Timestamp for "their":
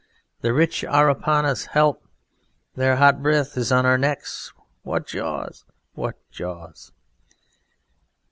2.73-2.95